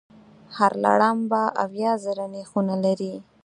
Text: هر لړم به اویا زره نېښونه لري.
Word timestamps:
هر 0.57 0.71
لړم 0.85 1.17
به 1.31 1.41
اویا 1.63 1.91
زره 2.03 2.25
نېښونه 2.33 2.75
لري. 2.85 3.13